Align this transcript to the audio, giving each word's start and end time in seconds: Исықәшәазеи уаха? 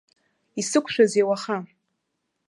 Исықәшәазеи 0.59 1.27
уаха? 1.29 1.57